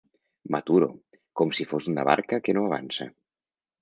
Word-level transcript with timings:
M'aturo, 0.53 0.87
com 1.41 1.53
si 1.57 1.67
fos 1.73 1.91
una 1.93 2.07
barca 2.11 2.41
que 2.49 2.57
no 2.59 2.65
avança. 2.71 3.09